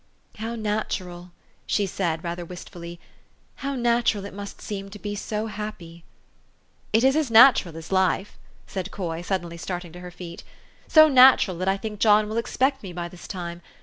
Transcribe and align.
"How 0.39 0.55
natural," 0.55 1.31
she 1.67 1.85
said 1.85 2.23
rather 2.23 2.43
wistfully, 2.43 2.99
"how 3.57 3.75
natural 3.75 4.25
it 4.25 4.33
must 4.33 4.59
seem 4.59 4.89
to 4.89 4.97
be 4.97 5.13
so 5.13 5.45
happy!" 5.45 6.03
"It 6.91 7.03
is 7.03 7.15
as 7.15 7.29
natural 7.29 7.77
as 7.77 7.91
life," 7.91 8.39
said 8.65 8.89
Coy, 8.89 9.21
suddenly 9.21 9.57
starting 9.57 9.91
to 9.91 9.99
her 9.99 10.09
feet, 10.09 10.43
"so 10.87 11.07
natural, 11.07 11.59
that 11.59 11.67
I 11.69 11.77
think 11.77 11.99
John 11.99 12.27
will 12.27 12.37
expect 12.37 12.81
me 12.81 12.93
by 12.93 13.09
this 13.09 13.27
time. 13.27 13.61